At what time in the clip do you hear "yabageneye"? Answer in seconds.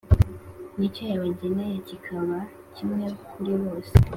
1.11-1.77